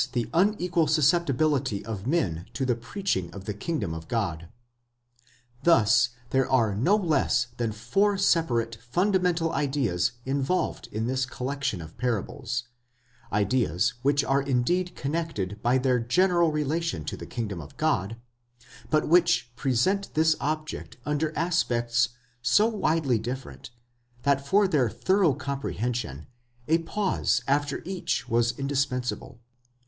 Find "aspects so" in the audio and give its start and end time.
21.37-22.65